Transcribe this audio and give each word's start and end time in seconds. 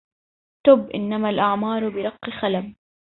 تب 0.65 0.89
إنما 0.95 1.29
الأعمار 1.29 1.89
برق 1.89 2.25
خلب 2.41 2.73